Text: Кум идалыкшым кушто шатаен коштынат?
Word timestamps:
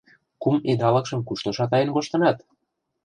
Кум 0.41 0.55
идалыкшым 0.71 1.21
кушто 1.27 1.49
шатаен 1.57 1.89
коштынат? 1.95 2.37